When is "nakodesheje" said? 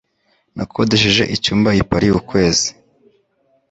0.55-1.23